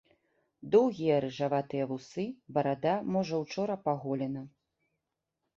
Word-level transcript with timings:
Доўгія 0.75 1.15
рыжаватыя 1.25 1.85
вусы, 1.93 2.25
барада, 2.57 2.95
можа, 3.17 3.35
учора 3.47 3.75
паголена. 3.89 4.41